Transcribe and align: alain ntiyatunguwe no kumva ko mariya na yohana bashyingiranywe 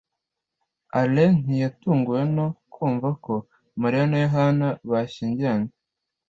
alain 0.99 1.33
ntiyatunguwe 1.45 2.21
no 2.35 2.47
kumva 2.73 3.09
ko 3.23 3.33
mariya 3.81 4.05
na 4.11 4.17
yohana 4.25 4.67
bashyingiranywe 4.89 5.73